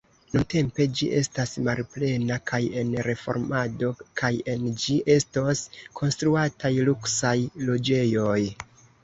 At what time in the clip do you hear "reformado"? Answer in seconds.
3.09-3.91